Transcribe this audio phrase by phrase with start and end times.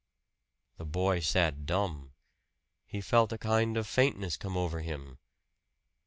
[0.77, 2.13] The boy sat dumb.
[2.87, 5.19] He felt a kind of faintness come over him.